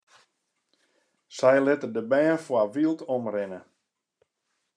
[1.39, 3.61] Sy litte de bern foar wyld omrinne.